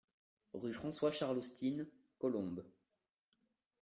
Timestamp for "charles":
1.11-1.37